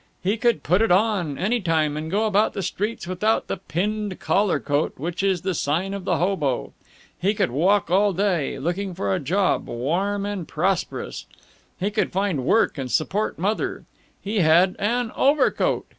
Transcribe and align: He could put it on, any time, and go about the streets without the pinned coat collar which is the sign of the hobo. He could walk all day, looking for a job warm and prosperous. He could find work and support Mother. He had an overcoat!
He 0.23 0.35
could 0.35 0.63
put 0.63 0.81
it 0.81 0.91
on, 0.91 1.37
any 1.37 1.61
time, 1.61 1.95
and 1.95 2.09
go 2.09 2.25
about 2.25 2.53
the 2.53 2.63
streets 2.63 3.05
without 3.05 3.45
the 3.45 3.57
pinned 3.57 4.19
coat 4.19 4.65
collar 4.65 4.91
which 4.97 5.21
is 5.21 5.41
the 5.43 5.53
sign 5.53 5.93
of 5.93 6.05
the 6.05 6.17
hobo. 6.17 6.73
He 7.19 7.35
could 7.35 7.51
walk 7.51 7.91
all 7.91 8.11
day, 8.11 8.57
looking 8.57 8.95
for 8.95 9.13
a 9.13 9.19
job 9.19 9.67
warm 9.67 10.25
and 10.25 10.47
prosperous. 10.47 11.27
He 11.79 11.91
could 11.91 12.11
find 12.11 12.43
work 12.45 12.79
and 12.79 12.89
support 12.89 13.37
Mother. 13.37 13.85
He 14.19 14.39
had 14.39 14.75
an 14.79 15.11
overcoat! 15.15 15.85